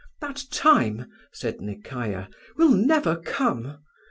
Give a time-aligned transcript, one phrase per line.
[0.19, 3.77] "That time," said Nekayah, "will never come.